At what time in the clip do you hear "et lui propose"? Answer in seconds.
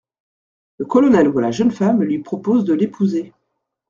2.01-2.65